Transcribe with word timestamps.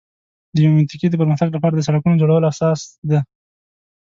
د 0.53 0.55
یوې 0.63 0.73
منطقې 0.77 1.07
د 1.09 1.15
پر 1.19 1.27
مختګ 1.31 1.49
لپاره 1.53 1.73
د 1.75 1.81
سړکونو 1.87 2.19
جوړول 2.21 2.43
اساس 2.51 2.79
دی. 3.09 3.19